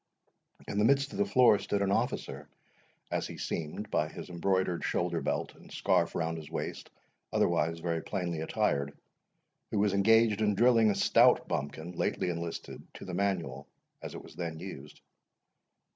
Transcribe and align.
In 0.67 0.79
the 0.79 0.83
midst 0.83 1.11
of 1.11 1.19
the 1.19 1.27
floor 1.27 1.59
stood 1.59 1.83
an 1.83 1.91
officer, 1.91 2.49
as 3.11 3.27
he 3.27 3.37
seemed 3.37 3.91
by 3.91 4.09
his 4.09 4.31
embroidered 4.31 4.83
shoulder 4.83 5.21
belt 5.21 5.53
and 5.53 5.71
scarf 5.71 6.15
round 6.15 6.39
his 6.39 6.49
waist, 6.49 6.89
otherwise 7.31 7.77
very 7.77 8.01
plainly 8.01 8.41
attired, 8.41 8.97
who 9.69 9.77
was 9.77 9.93
engaged 9.93 10.41
in 10.41 10.55
drilling 10.55 10.89
a 10.89 10.95
stout 10.95 11.47
bumpkin, 11.47 11.91
lately 11.91 12.29
enlisted, 12.31 12.81
to 12.95 13.05
the 13.05 13.13
manual, 13.13 13.67
as 14.01 14.15
it 14.15 14.23
was 14.23 14.35
then 14.35 14.57
used. 14.57 14.99